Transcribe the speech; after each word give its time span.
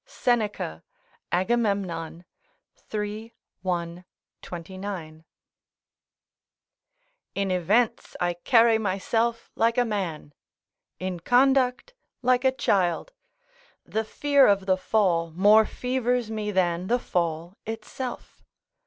Seneca, 0.07 0.81
Agamemnon, 1.31 2.25
iii. 2.91 3.35
1, 3.61 4.03
29.] 4.41 5.25
In 7.35 7.51
events 7.51 8.15
I 8.19 8.33
carry 8.33 8.79
myself 8.79 9.51
like 9.53 9.77
a 9.77 9.85
man; 9.85 10.33
in 10.97 11.19
conduct, 11.19 11.93
like 12.23 12.43
a 12.43 12.51
child. 12.51 13.13
The 13.85 14.03
fear 14.03 14.47
of 14.47 14.65
the 14.65 14.75
fall 14.75 15.29
more 15.35 15.67
fevers 15.67 16.31
me 16.31 16.49
than 16.49 16.87
the 16.87 16.97
fall 16.97 17.57
itself. 17.67 18.43